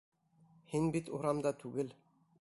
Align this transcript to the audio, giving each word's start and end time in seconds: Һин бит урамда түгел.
Һин 0.71 0.89
бит 0.95 1.13
урамда 1.19 1.55
түгел. 1.65 1.97